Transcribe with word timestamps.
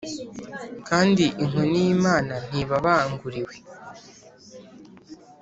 kandi 0.87 1.23
inkoni 1.43 1.77
y’imana 1.85 2.35
ntibabanguriwe 2.49 3.55